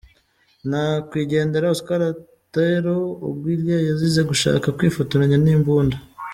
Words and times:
Nyakwigendera 0.69 1.71
Oscar 1.73 2.01
Otero 2.11 2.95
Aguilar 3.27 3.81
yazize 3.89 4.21
gushaka 4.31 4.67
kwifotoranya 4.77 5.37
n'imbunda. 5.41 5.95